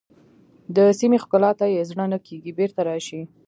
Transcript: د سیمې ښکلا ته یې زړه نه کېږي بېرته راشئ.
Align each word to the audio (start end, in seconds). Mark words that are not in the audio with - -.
د 0.75 0.77
سیمې 0.99 1.17
ښکلا 1.23 1.51
ته 1.59 1.65
یې 1.73 1.81
زړه 1.89 2.05
نه 2.13 2.17
کېږي 2.27 2.51
بېرته 2.59 2.79
راشئ. 2.89 3.21